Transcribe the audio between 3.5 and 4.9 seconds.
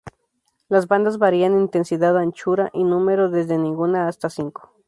ninguna hasta cinco.